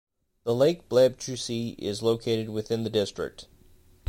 The 0.45 0.55
lake 0.55 0.89
Bleibtreusee 0.89 1.75
is 1.77 2.01
located 2.01 2.49
within 2.49 2.83
the 2.83 2.89
district. 2.89 3.45